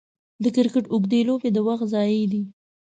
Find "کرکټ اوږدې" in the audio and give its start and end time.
0.55-1.19